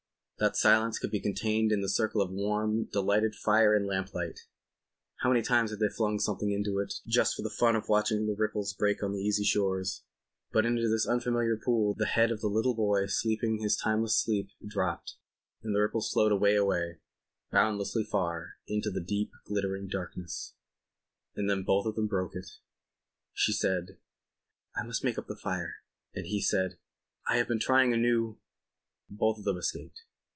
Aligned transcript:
That 0.39 0.55
silence 0.57 0.97
could 0.97 1.11
be 1.11 1.19
contained 1.21 1.71
in 1.71 1.81
the 1.81 1.87
circle 1.87 2.19
of 2.19 2.31
warm, 2.31 2.85
delightful 2.85 3.29
fire 3.43 3.75
and 3.75 3.85
lamplight. 3.85 4.39
How 5.17 5.29
many 5.29 5.43
times 5.43 5.69
hadn't 5.69 5.85
they 5.87 5.93
flung 5.95 6.17
something 6.17 6.49
into 6.51 6.79
it 6.79 6.95
just 7.05 7.35
for 7.35 7.43
the 7.43 7.51
fun 7.51 7.75
of 7.75 7.87
watching 7.89 8.25
the 8.25 8.33
ripples 8.33 8.73
break 8.73 9.03
on 9.03 9.11
the 9.11 9.19
easy 9.21 9.43
shores. 9.43 10.03
But 10.51 10.65
into 10.65 10.89
this 10.89 11.05
unfamiliar 11.07 11.57
pool 11.63 11.93
the 11.95 12.07
head 12.07 12.31
of 12.31 12.41
the 12.41 12.47
little 12.47 12.73
boy 12.73 13.05
sleeping 13.05 13.59
his 13.59 13.77
timeless 13.77 14.17
sleep 14.17 14.49
dropped—and 14.67 15.75
the 15.75 15.79
ripples 15.79 16.09
flowed 16.11 16.31
away, 16.31 16.55
away—boundlessly 16.55 18.05
far—into 18.05 18.89
deep 18.99 19.29
glittering 19.45 19.87
darkness. 19.89 20.55
And 21.35 21.47
then 21.47 21.61
both 21.63 21.85
of 21.85 21.93
them 21.93 22.07
broke 22.07 22.33
it. 22.33 22.49
She 23.35 23.53
said: 23.53 23.99
"I 24.75 24.81
must 24.81 25.03
make 25.03 25.19
up 25.19 25.27
the 25.27 25.35
fire," 25.35 25.75
and 26.15 26.25
he 26.25 26.41
said: 26.41 26.79
"I 27.29 27.37
have 27.37 27.47
been 27.47 27.59
trying 27.59 27.93
a 27.93 27.97
new..." 27.97 28.39
Both 29.07 29.37
of 29.37 29.43
them 29.43 29.57
escaped. 29.57 30.01